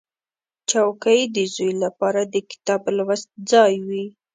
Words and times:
چوکۍ 0.69 1.21
د 1.35 1.37
زوی 1.53 1.73
لپاره 1.83 2.21
د 2.33 2.35
کتاب 2.51 2.81
لوست 2.97 3.29
ځای 3.51 3.73
وي. 3.87 4.05